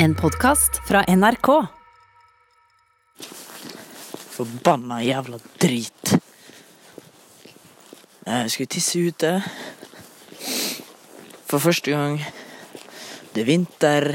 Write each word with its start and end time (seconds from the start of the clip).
En 0.00 0.14
podkast 0.14 0.76
fra 0.86 1.00
NRK. 1.08 1.48
Forbanna 4.30 5.00
jævla 5.02 5.40
drit. 5.58 6.12
Jeg 8.26 8.50
skulle 8.50 8.70
tisse 8.70 9.02
ute. 9.02 9.32
For 11.50 11.58
første 11.58 11.90
gang. 11.90 12.22
Det 13.34 13.42
er 13.42 13.50
vinter. 13.50 14.08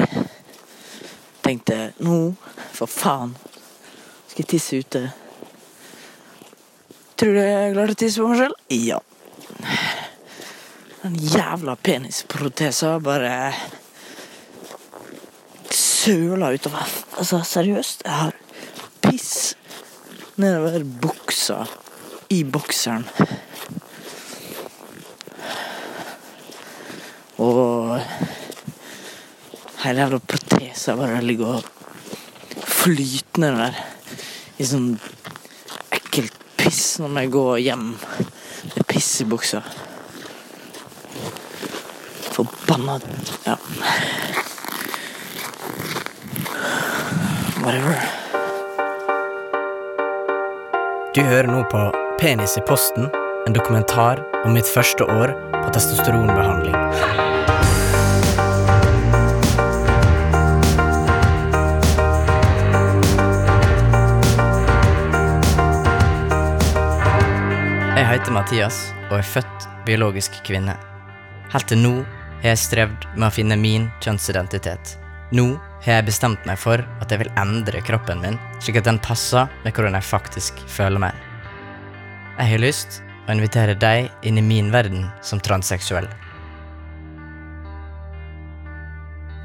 Tenkte 1.43 1.91
nå, 1.99 2.31
for 2.71 2.87
faen, 2.87 3.35
skal 4.31 4.45
jeg 4.45 4.51
tisse 4.55 4.79
ute. 4.79 5.05
Tror 7.19 7.35
du 7.35 7.43
jeg 7.43 7.75
klarer 7.75 7.91
å 7.91 7.99
tisse 8.05 8.23
på 8.23 8.31
meg 8.31 8.39
sjøl? 8.39 8.59
Ja. 8.71 9.03
Den 11.03 11.19
jævla 11.19 11.75
penisprotesa 11.75 12.95
bare 13.03 13.33
søla 16.03 16.51
utover. 16.51 16.87
Altså, 17.17 17.39
seriøst, 17.47 18.01
jeg 18.03 18.13
har 18.13 18.33
piss 19.03 19.55
nedover 20.41 20.83
buksa 20.83 21.61
i 22.33 22.41
bokseren. 22.43 23.05
Og 27.43 27.99
hele 29.83 30.03
jævla 30.03 30.19
protesa 30.19 30.95
bare 30.99 31.23
ligger 31.23 31.57
og 31.59 31.63
flyter 32.67 33.43
ned 33.43 33.59
der 33.61 33.79
i 34.59 34.67
sånn 34.67 34.93
ekkelt 35.95 36.35
piss 36.59 36.97
når 36.99 37.19
jeg 37.23 37.33
går 37.37 37.63
hjem 37.63 37.89
med 37.95 38.87
piss 38.91 39.11
i 39.23 39.29
buksa. 39.29 39.63
Forbanna 42.33 42.99
Ja. 43.45 43.57
Whatever. 47.63 47.95
Du 51.15 51.21
hører 51.23 51.47
nå 51.47 51.61
på 51.71 51.83
Penis 52.19 52.57
i 52.59 52.61
posten, 52.67 53.05
en 53.47 53.55
dokumentar 53.55 54.19
om 54.43 54.51
mitt 54.57 54.67
første 54.67 55.05
år 55.07 55.31
på 55.53 55.71
testosteronbehandling. 55.71 56.75
Jeg 67.95 68.09
heter 68.11 68.35
Mathias 68.35 68.89
og 69.07 69.21
er 69.21 69.29
født 69.37 69.69
biologisk 69.87 70.41
kvinne. 70.43 70.75
Helt 71.55 71.71
til 71.71 71.79
nå 71.79 71.93
har 72.41 72.57
jeg 72.57 72.65
strevd 72.67 73.13
med 73.15 73.29
å 73.29 73.35
finne 73.39 73.55
min 73.55 73.87
kjønnsidentitet. 74.03 74.97
Nå 75.31 75.53
har 75.83 75.99
jeg 75.99 76.07
bestemt 76.07 76.45
meg 76.47 76.59
for 76.59 76.79
at 77.03 77.11
jeg 77.11 77.19
vil 77.23 77.31
endre 77.39 77.81
kroppen 77.83 78.21
min, 78.23 78.37
slik 78.63 78.79
at 78.79 78.87
den 78.87 79.01
passer 79.03 79.49
med 79.65 79.75
hvordan 79.75 79.97
jeg 79.97 80.07
faktisk 80.07 80.61
føler 80.71 81.01
meg. 81.03 81.17
Jeg 82.37 82.53
har 82.53 82.63
lyst 82.63 83.01
å 83.27 83.35
invitere 83.35 83.75
deg 83.79 84.09
inn 84.27 84.39
i 84.39 84.45
min 84.45 84.71
verden 84.73 85.09
som 85.25 85.41
transseksuell. 85.43 86.07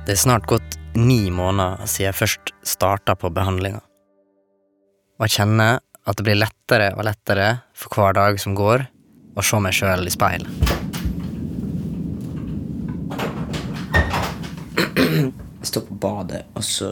Det 0.07 0.15
er 0.15 0.23
snart 0.23 0.49
gått 0.49 0.79
ni 0.97 1.27
måneder 1.35 1.85
siden 1.85 2.09
jeg 2.09 2.21
først 2.23 2.55
starta 2.67 3.19
på 3.19 3.31
behandlinga. 3.35 3.83
Og 5.19 5.27
jeg 5.27 5.41
kjenner 5.41 5.83
at 6.09 6.17
det 6.17 6.25
blir 6.25 6.41
lettere 6.41 6.93
og 6.95 7.05
lettere 7.11 7.51
for 7.77 7.99
hver 7.99 8.17
dag 8.17 8.41
som 8.41 8.57
går, 8.57 8.89
å 9.39 9.45
se 9.45 9.61
meg 9.63 9.77
sjøl 9.77 10.09
i 10.09 10.15
speilet. 10.15 10.78
Jeg 15.69 15.75
står 15.75 15.89
på 15.91 15.97
badet, 16.01 16.47
og 16.57 16.65
så 16.65 16.87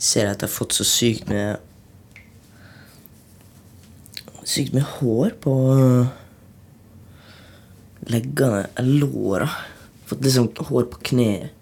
ser 0.00 0.22
jeg 0.24 0.32
at 0.32 0.40
jeg 0.40 0.48
har 0.48 0.52
fått 0.54 0.72
så 0.72 0.86
sykt 0.88 1.26
med 1.28 1.60
Sykt 4.48 4.72
med 4.72 4.86
hår 4.96 5.34
på 5.44 5.52
leggene, 8.08 8.62
eller 8.80 9.04
låra. 9.04 9.50
Fått 10.08 10.24
liksom 10.24 10.48
hår 10.70 10.88
på 10.94 11.02
kneet. 11.10 11.52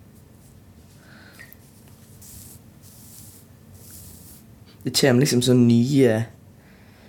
Det 4.85 4.95
kommer 4.95 5.27
liksom 5.27 5.43
sånn 5.43 5.67
nye 5.67 6.21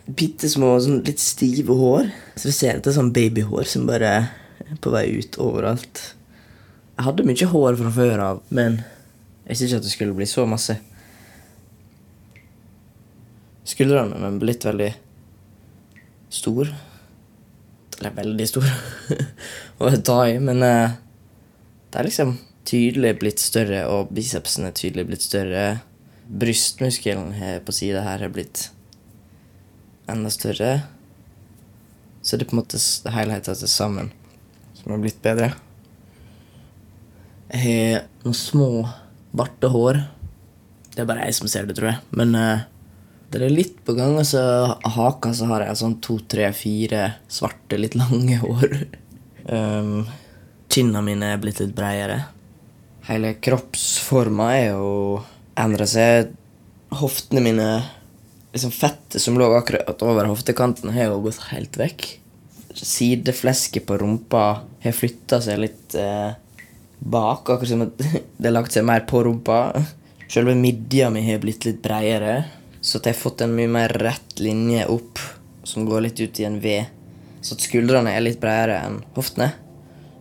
Bitte 0.10 0.50
små, 0.50 0.74
sånn 0.82 1.04
litt 1.06 1.22
stive 1.22 1.78
hår. 1.78 2.10
Så 2.34 2.50
det 2.50 2.56
ser 2.58 2.82
ut 2.82 2.90
som 2.90 2.98
sånn 2.98 3.14
babyhår 3.14 3.70
som 3.70 3.86
bare 3.86 4.16
er 4.66 4.82
på 4.82 4.90
vei 4.98 5.06
ut 5.22 5.38
overalt. 5.38 6.02
Jeg 6.98 7.08
hadde 7.08 7.26
mye 7.26 7.52
hår 7.54 7.78
fra 7.80 7.92
før 7.96 8.24
av, 8.24 8.42
men 8.54 8.82
jeg 8.82 9.54
visste 9.54 9.68
ikke 9.68 9.80
at 9.82 9.88
det 9.88 9.94
skulle 9.94 10.18
bli 10.18 10.28
så 10.30 10.46
masse. 10.50 10.76
Skuldrene 13.72 14.12
mine 14.12 14.34
ble 14.36 14.46
blitt 14.46 14.68
veldig 14.68 14.90
stor. 16.32 16.72
Eller 18.00 18.16
veldig 18.18 18.48
stor 18.50 18.68
å 19.82 19.92
ta 20.02 20.20
i, 20.30 20.38
men 20.42 20.64
uh, 20.66 20.94
det 21.92 22.00
er 22.00 22.08
liksom 22.08 22.36
tydelig 22.68 23.16
blitt 23.22 23.42
større, 23.42 23.86
og 23.90 24.14
bicepsen 24.14 24.68
er 24.68 24.78
tydelig 24.78 25.08
blitt 25.10 25.26
større. 25.26 25.66
Brystmuskelen 26.32 27.34
på 27.66 27.76
sida 27.76 28.06
her 28.06 28.24
er 28.26 28.34
blitt 28.34 28.70
enda 30.12 30.32
større. 30.34 30.72
Så 32.22 32.38
det 32.38 32.46
er 32.46 32.52
på 32.52 32.56
en 32.56 32.62
måte 32.62 32.80
helheten 33.12 33.58
til 33.58 33.70
sammen 33.70 34.12
som 34.78 34.94
har 34.94 35.02
blitt 35.02 35.22
bedre. 35.26 35.52
Jeg 37.52 37.62
har 37.66 38.04
noen 38.24 38.38
små 38.38 38.70
bartehår. 39.36 40.02
Det 40.92 41.04
er 41.04 41.08
bare 41.10 41.28
jeg 41.28 41.38
som 41.38 41.50
ser 41.52 41.68
det, 41.68 41.76
tror 41.80 41.92
jeg. 41.92 42.02
Men 42.16 42.36
uh, 42.36 42.64
det 43.32 43.42
er 43.44 43.54
litt 43.54 43.80
på 43.88 43.96
gang. 43.98 44.18
Og 44.20 44.28
så 44.28 44.42
haka 44.96 45.34
så 45.36 45.50
har 45.52 45.66
jeg 45.66 45.80
sånn 45.82 45.98
to, 46.04 46.20
tre, 46.32 46.50
fire 46.56 47.08
svarte, 47.32 47.80
litt 47.80 47.98
lange 48.00 48.40
hår. 48.44 48.78
Um, 49.48 50.06
Kinna 50.72 51.04
mine 51.04 51.34
er 51.34 51.42
blitt 51.44 51.60
litt 51.60 51.76
bredere. 51.76 52.22
Hele 53.10 53.34
kroppsforma 53.44 54.52
er 54.56 54.70
jo 54.72 55.20
endra 55.60 55.88
seg. 55.90 56.32
Hoftene 57.02 57.44
mine 57.44 57.68
liksom 58.52 58.72
Fettet 58.72 59.22
som 59.24 59.38
lå 59.40 59.48
akkurat 59.56 60.02
over 60.04 60.28
hoftekanten, 60.28 60.92
har 60.92 61.12
jo 61.12 61.22
gått 61.26 61.40
helt 61.52 61.78
vekk. 61.80 62.08
Sideflesket 62.76 63.86
på 63.88 63.98
rumpa 64.00 64.46
har 64.84 64.96
flytta 64.96 65.42
seg 65.44 65.60
litt 65.64 65.96
eh, 66.00 66.34
bak, 67.02 67.50
akkurat 67.50 67.70
som 67.70 67.82
at 67.82 67.98
det 68.38 68.48
har 68.48 68.56
lagt 68.56 68.76
seg 68.76 68.86
mer 68.86 69.06
på 69.10 69.24
rumpa. 69.26 69.60
Selve 70.32 70.56
midja 70.56 71.10
mi 71.12 71.24
har 71.26 71.42
blitt 71.44 71.66
litt 71.68 71.82
bredere, 71.84 72.44
så 72.82 73.00
at 73.00 73.10
jeg 73.10 73.18
har 73.18 73.22
fått 73.22 73.44
en 73.44 73.56
mye 73.58 73.72
mer 73.72 73.92
rett 74.00 74.40
linje 74.40 74.86
opp, 74.90 75.20
som 75.68 75.86
går 75.86 76.08
litt 76.08 76.22
ut 76.22 76.40
i 76.40 76.48
en 76.48 76.60
V. 76.62 76.78
Så 77.42 77.58
at 77.58 77.66
skuldrene 77.66 78.14
er 78.14 78.24
litt 78.24 78.40
bredere 78.42 78.80
enn 78.86 79.02
hoftene. 79.18 79.50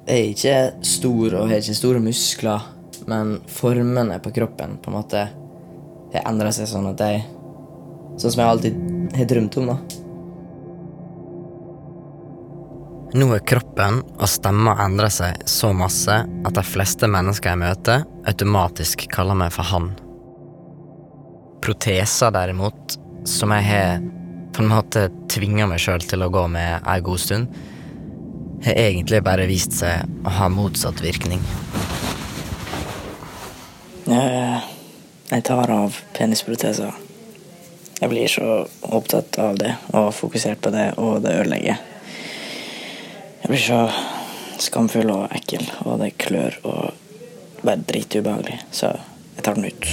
Jeg 0.08 0.16
er 0.16 0.30
ikke 0.32 0.86
stor 0.88 1.36
og 1.38 1.50
har 1.52 1.60
ikke 1.60 1.76
store 1.78 2.00
muskler, 2.02 2.64
men 3.06 3.36
formene 3.48 4.18
på 4.22 4.32
kroppen 4.34 4.78
på 4.80 4.90
en 4.90 4.96
måte 4.96 5.26
har 6.14 6.26
endra 6.26 6.50
seg 6.54 6.68
sånn 6.70 6.90
at 6.94 7.04
jeg 7.06 7.28
Sånn 8.20 8.34
som 8.34 8.40
jeg 8.42 8.50
alltid 8.52 8.80
har 9.16 9.28
drømt 9.30 9.54
om, 9.62 9.68
da. 9.70 9.99
Nå 13.10 13.26
har 13.26 13.40
kroppen 13.42 14.04
og 14.20 14.28
stemma 14.30 14.76
endra 14.84 15.08
seg 15.10 15.40
så 15.50 15.72
masse 15.74 16.14
at 16.14 16.54
de 16.54 16.62
fleste 16.62 17.08
mennesker 17.10 17.50
jeg 17.50 17.58
møter, 17.58 18.04
automatisk 18.30 19.02
kaller 19.10 19.34
meg 19.40 19.50
for 19.50 19.66
han. 19.66 19.88
Proteser, 21.64 22.30
derimot, 22.30 22.94
som 23.26 23.50
jeg 23.56 23.66
har 23.66 23.98
på 24.54 24.62
en 24.62 24.70
måte 24.70 25.08
tvinga 25.32 25.66
meg 25.66 25.82
sjøl 25.82 26.06
til 26.06 26.22
å 26.22 26.30
gå 26.30 26.46
med 26.54 26.86
ei 26.86 27.02
god 27.02 27.24
stund, 27.24 27.50
har 28.62 28.78
egentlig 28.78 29.24
bare 29.26 29.50
vist 29.50 29.74
seg 29.80 30.06
å 30.22 30.38
ha 30.38 30.46
motsatt 30.52 31.02
virkning. 31.02 31.42
Jeg, 34.06 34.64
jeg 35.34 35.48
tar 35.50 35.74
av 35.80 35.98
penisproteser. 36.14 36.94
Jeg 38.00 38.14
blir 38.14 38.30
så 38.30 38.64
opptatt 38.86 39.42
av 39.42 39.58
det 39.58 39.74
og 39.90 40.12
fokusert 40.14 40.62
på 40.62 40.70
det, 40.78 40.92
og 40.94 41.24
det 41.26 41.40
ødelegger. 41.42 41.89
Blir 43.50 43.58
så 43.58 43.78
skamfull 44.62 45.08
og 45.10 45.32
ekkel, 45.34 45.64
og 45.82 45.96
det 45.98 46.12
klør 46.22 46.54
og 46.62 46.92
bare 47.64 47.82
dritubehagelig. 47.88 48.60
Så 48.70 48.92
jeg 49.36 49.42
tar 49.42 49.54
den 49.58 49.64
ut. 49.64 49.86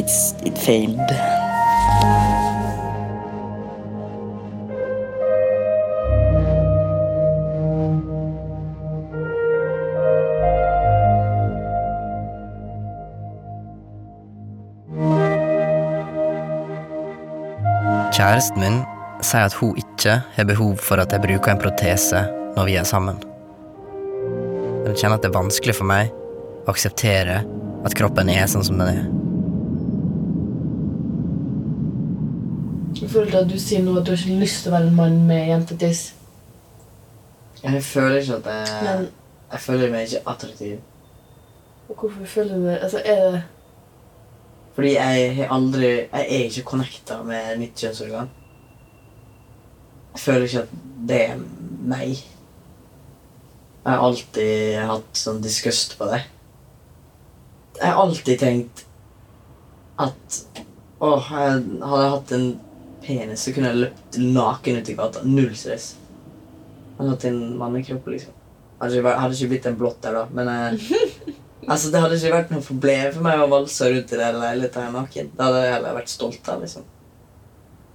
It's, 0.00 0.32
it 0.46 0.56
failed. 0.56 1.12
Kjæresten 18.16 18.60
min 18.60 18.80
sier 19.20 19.44
at 19.44 19.52
hun 19.60 19.76
ikke 19.76 19.87
har 20.06 20.44
behov 20.44 20.76
for 20.76 21.00
at 21.02 21.12
jeg 21.12 21.22
bruker 21.22 21.50
en 21.50 21.58
protese 21.58 22.20
når 22.56 22.64
vi 22.68 22.76
er 22.78 22.84
sammen. 22.84 23.18
Men 24.82 24.92
jeg 24.92 25.00
kjenner 25.02 25.18
at 25.18 25.24
det 25.24 25.30
er 25.30 25.38
vanskelig 25.38 25.74
for 25.74 25.88
meg 25.88 26.12
å 26.64 26.70
akseptere 26.70 27.40
at 27.84 27.96
kroppen 27.98 28.30
er 28.30 28.46
sånn 28.50 28.66
som 28.66 28.78
den 28.78 28.88
er. 28.92 29.02
Jeg 32.98 33.10
føler 33.10 33.40
at 33.40 33.50
du 33.50 33.58
sier 33.58 33.82
nå 33.82 33.96
at 33.98 34.06
du 34.06 34.12
har 34.12 34.20
ikke 34.20 34.40
lyst 34.40 34.62
til 34.64 34.72
å 34.72 34.76
være 34.76 34.90
en 34.90 34.96
mann 34.98 35.18
med 35.26 35.48
jentetiss. 35.48 36.02
Jeg 37.62 37.82
føler 37.82 38.20
ikke 38.20 38.38
at 38.38 38.48
jeg 38.52 38.82
Men 38.84 39.06
Jeg 39.50 39.60
føler 39.60 39.90
meg 39.90 40.06
ikke 40.06 40.30
attraktiv. 40.30 40.78
hvorfor 41.88 42.24
føler 42.24 42.54
du 42.54 42.66
det? 42.66 42.78
Altså, 42.82 42.98
er 43.04 43.32
det 43.32 43.42
Fordi 44.74 44.94
jeg 44.94 45.36
har 45.36 45.48
aldri 45.50 45.86
Jeg 45.86 46.26
er 46.28 46.44
ikke 46.44 46.62
connecta 46.62 47.22
med 47.22 47.58
mitt 47.58 47.74
kjønnsorgan. 47.74 48.28
Jeg 50.18 50.24
føler 50.24 50.46
ikke 50.48 50.62
at 50.64 50.72
det 51.08 51.18
er 51.30 51.36
meg. 51.88 52.18
Jeg 53.84 53.92
har 53.94 54.02
alltid 54.04 54.78
hatt 54.90 55.16
sånn 55.20 55.38
disgust 55.44 55.94
på 56.00 56.08
det. 56.10 56.24
Jeg 57.78 57.86
har 57.94 58.00
alltid 58.02 58.40
tenkt 58.42 58.82
at 60.02 60.40
Å, 60.98 61.12
hadde 61.22 61.78
jeg 61.78 62.10
hatt 62.10 62.32
en 62.34 62.46
penis, 63.04 63.44
så 63.46 63.52
kunne 63.54 63.68
jeg 63.70 63.78
løpt 63.84 64.16
naken 64.18 64.80
ut 64.80 64.88
i 64.90 64.96
gata. 64.98 65.20
Null 65.22 65.52
stress. 65.54 65.92
Jeg 65.94 66.96
hadde 66.98 67.12
hatt 67.12 67.26
en 67.30 67.38
mannekropp, 67.60 68.08
liksom. 68.10 68.34
Hadde 68.80 68.96
ikke, 68.98 69.04
vært- 69.06 69.20
hadde 69.22 69.36
ikke 69.38 69.50
blitt 69.52 69.68
en 69.70 69.78
blotter, 69.78 70.18
da, 70.18 70.24
men 70.34 70.50
eh, 70.50 70.88
Altså, 71.68 71.90
Det 71.94 72.00
hadde 72.02 72.18
ikke 72.18 72.34
vært 72.34 72.50
noe 72.50 72.64
problem 72.66 73.12
for 73.14 73.22
meg 73.28 73.40
å 73.44 73.48
valse 73.54 73.88
rundt 73.92 74.12
i 74.14 74.18
den 74.18 74.40
leiligheten 74.42 74.92
naken. 74.98 75.30
Det 75.36 75.44
hadde 75.46 75.62
jeg 75.62 75.72
heller 75.76 75.96
vært 76.00 76.10
stolt 76.16 76.50
av. 76.50 76.60
liksom. 76.66 76.84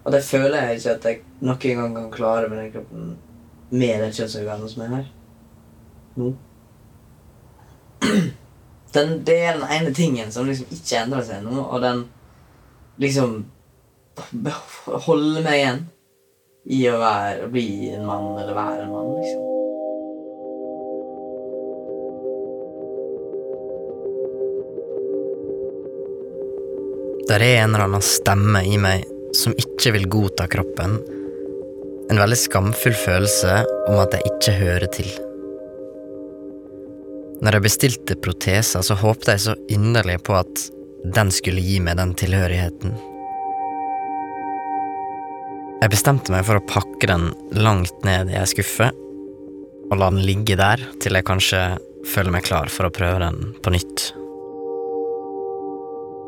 Og 0.03 0.11
det 0.11 0.23
føler 0.23 0.57
jeg 0.57 0.79
ikke 0.79 0.95
at 0.97 1.05
jeg 1.07 1.21
noen 1.39 1.77
gang 1.79 1.95
kan 1.95 2.09
klare 2.11 2.49
med 2.51 2.59
den 2.59 2.71
kroppen 2.73 3.13
med 3.73 4.01
det 4.03 4.11
kjønnsorganet 4.17 4.73
som 4.73 4.83
er 4.85 4.95
her. 4.97 5.05
Nå. 6.19 6.33
Den, 8.93 9.15
det 9.25 9.39
er 9.41 9.55
den 9.57 9.71
ene 9.73 9.93
tingen 9.95 10.31
som 10.31 10.45
liksom 10.45 10.69
ikke 10.69 10.99
endrer 10.99 11.23
seg 11.25 11.41
nå, 11.41 11.55
og 11.63 11.79
den 11.81 12.03
liksom 13.01 13.39
holder 15.07 15.41
meg 15.41 15.55
igjen 15.57 15.79
i 16.69 16.83
å 16.91 16.99
være, 17.01 17.47
bli 17.51 17.65
en 17.95 18.05
mann 18.05 18.27
eller 18.37 18.53
være 18.53 18.85
en 18.85 18.93
mann, 18.93 19.09
liksom. 19.17 19.49
Der 27.33 27.41
er 27.41 27.63
en 27.63 27.73
eller 27.73 27.87
annen 27.87 28.05
stemme 28.05 28.61
i 28.67 28.77
meg 28.77 29.07
som 29.33 29.55
ikke 29.73 29.93
vil 29.95 30.09
godta 30.11 30.45
kroppen. 30.47 30.99
En 32.11 32.19
veldig 32.21 32.37
skamfull 32.37 32.95
følelse 32.97 33.63
om 33.89 33.99
at 34.03 34.13
jeg 34.15 34.29
ikke 34.29 34.57
hører 34.59 34.89
til. 34.93 35.09
Når 37.43 37.57
jeg 37.57 37.65
bestilte 37.65 38.19
proteser, 38.23 38.83
så 38.85 38.95
håpte 38.95 39.33
jeg 39.33 39.43
så 39.43 39.55
inderlig 39.73 40.19
på 40.23 40.37
at 40.37 40.67
den 41.03 41.31
skulle 41.33 41.63
gi 41.63 41.79
meg 41.83 41.97
den 41.99 42.13
tilhørigheten. 42.15 42.93
Jeg 45.83 45.91
bestemte 45.91 46.31
meg 46.31 46.45
for 46.47 46.61
å 46.61 46.67
pakke 46.69 47.09
den 47.09 47.31
langt 47.59 48.05
ned 48.07 48.31
i 48.31 48.37
ei 48.39 48.47
skuffe, 48.47 48.93
og 49.89 49.97
la 49.99 50.07
den 50.13 50.23
ligge 50.23 50.55
der 50.55 50.79
til 51.03 51.17
jeg 51.17 51.27
kanskje 51.27 51.63
føler 52.07 52.37
meg 52.37 52.45
klar 52.47 52.71
for 52.71 52.87
å 52.87 52.93
prøve 52.93 53.19
den 53.25 53.51
på 53.59 53.73
nytt. 53.73 54.05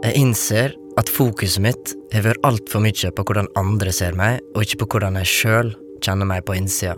Jeg 0.04 0.20
innser 0.20 0.76
at 1.00 1.12
fokuset 1.12 1.64
mitt 1.64 1.96
har 2.14 2.24
vært 2.26 2.46
altfor 2.48 2.84
mye 2.84 3.12
på 3.16 3.26
hvordan 3.28 3.52
andre 3.60 3.92
ser 3.96 4.16
meg, 4.18 4.40
og 4.56 4.64
ikke 4.64 4.84
på 4.84 4.96
hvordan 4.96 5.20
jeg 5.22 5.32
sjøl 5.32 5.74
kjenner 6.04 6.30
meg 6.30 6.46
på 6.48 6.56
innsida. 6.58 6.96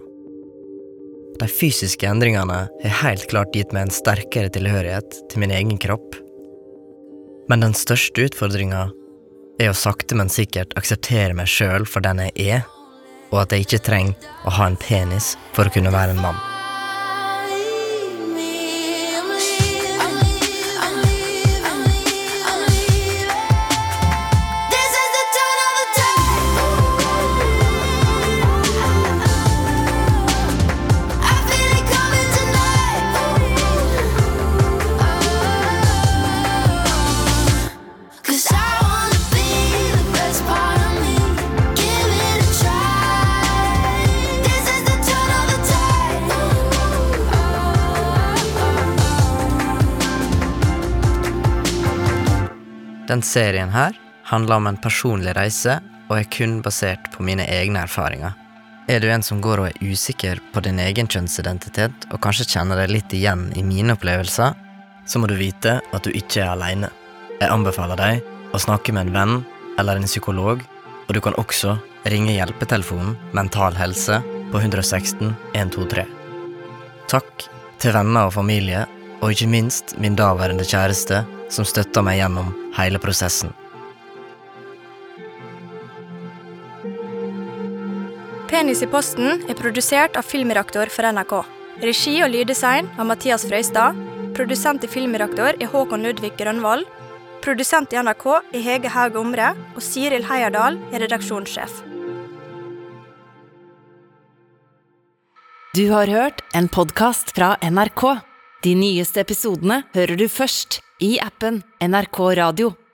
De 1.38 1.46
fysiske 1.50 2.08
endringene 2.10 2.64
har 2.66 2.96
helt 3.04 3.28
klart 3.30 3.54
gitt 3.54 3.74
meg 3.74 3.88
en 3.88 3.94
sterkere 3.94 4.50
tilhørighet 4.54 5.20
til 5.30 5.44
min 5.44 5.54
egen 5.54 5.78
kropp. 5.82 6.18
Men 7.50 7.62
den 7.62 7.78
største 7.78 8.26
utfordringa 8.26 8.88
er 9.62 9.72
å 9.72 9.78
sakte, 9.78 10.18
men 10.18 10.34
sikkert 10.34 10.74
akseptere 10.78 11.38
meg 11.38 11.50
sjøl 11.50 11.86
for 11.90 12.06
den 12.06 12.26
jeg 12.26 12.58
er, 12.58 12.68
og 13.32 13.44
at 13.44 13.54
jeg 13.54 13.68
ikke 13.68 13.86
trenger 13.86 14.30
å 14.48 14.58
ha 14.58 14.70
en 14.70 14.82
penis 14.82 15.36
for 15.54 15.70
å 15.70 15.74
kunne 15.74 15.94
være 15.94 16.18
en 16.18 16.24
mann. 16.26 16.56
Den 53.07 53.21
serien 53.24 53.69
her 53.71 53.95
handler 54.27 54.59
om 54.59 54.68
en 54.68 54.77
personlig 54.83 55.31
reise 55.38 55.77
og 56.09 56.18
er 56.18 56.27
kun 56.31 56.59
basert 56.63 57.07
på 57.13 57.24
mine 57.24 57.45
egne 57.48 57.86
erfaringer. 57.86 58.33
Er 58.88 59.00
du 59.04 59.07
en 59.12 59.24
som 59.24 59.39
går 59.44 59.62
og 59.62 59.68
er 59.69 59.80
usikker 59.83 60.39
på 60.54 60.63
din 60.63 60.80
egen 60.80 61.07
kjønnsidentitet, 61.12 62.07
og 62.12 62.21
kanskje 62.24 62.48
kjenner 62.54 62.80
deg 62.80 62.94
litt 62.94 63.15
igjen 63.15 63.50
i 63.59 63.63
mine 63.63 63.95
opplevelser, 63.98 64.56
så 65.07 65.19
må 65.19 65.27
du 65.27 65.36
vite 65.39 65.77
at 65.80 66.04
du 66.04 66.12
ikke 66.12 66.44
er 66.44 66.54
aleine. 66.54 66.92
Jeg 67.39 67.51
anbefaler 67.51 68.00
deg 68.00 68.56
å 68.56 68.62
snakke 68.63 68.95
med 68.95 69.07
en 69.07 69.15
venn 69.15 69.36
eller 69.80 70.00
en 70.00 70.07
psykolog, 70.07 70.63
og 71.07 71.12
du 71.15 71.24
kan 71.24 71.36
også 71.39 71.77
ringe 72.12 72.36
hjelpetelefonen 72.36 73.15
Mental 73.36 73.75
Helse 73.75 74.21
på 74.51 74.60
116 74.63 75.31
123. 75.56 76.07
Takk 77.12 77.48
til 77.80 77.95
venner 77.95 78.27
og 78.27 78.36
familie, 78.36 78.83
og 79.19 79.31
ikke 79.31 79.51
minst 79.51 79.95
min 80.00 80.15
daværende 80.15 80.68
kjæreste, 80.68 81.24
som 81.51 81.68
støtta 81.68 82.03
meg 82.03 82.19
gjennom 82.19 82.51
hele 82.77 83.01
prosessen. 83.01 83.53
Penis 88.47 88.79
i 88.81 88.88
posten 88.88 89.41
er 89.51 89.57
produsert 89.59 90.15
av 90.15 90.24
Filmreaktor 90.24 90.88
for 90.94 91.06
NRK. 91.12 91.33
Regi 91.83 92.13
og 92.24 92.31
lyddesign 92.31 92.88
av 92.97 93.09
Mathias 93.09 93.44
Frøystad. 93.45 93.97
Produsent 94.38 94.85
i 94.85 94.89
Filmreaktor 94.89 95.59
er 95.59 95.69
Håkon 95.74 96.06
Ludvig 96.06 96.31
Grønvoll. 96.39 96.85
Produsent 97.44 97.91
i 97.93 98.00
NRK 98.00 98.25
er 98.39 98.63
Hege 98.63 98.93
Haug 98.96 99.19
Omre, 99.19 99.51
og 99.75 99.84
Siril 99.84 100.25
Heierdal 100.29 100.79
er 100.93 101.03
redaksjonssjef. 101.05 101.84
Du 105.77 105.84
har 105.91 106.10
hørt 106.10 106.41
en 106.57 106.72
podkast 106.74 107.36
fra 107.38 107.53
NRK. 107.62 108.03
De 108.65 108.74
nyeste 108.79 109.22
episodene 109.22 109.84
hører 109.93 110.17
du 110.17 110.25
først 110.31 110.79
i 111.00 111.20
appen 111.20 111.62
NRK 111.80 112.20
Radio. 112.36 112.87